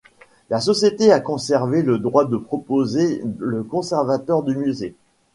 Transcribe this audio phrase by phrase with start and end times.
[0.49, 4.95] La société a conservé le droit de proposer le conservateur du musée.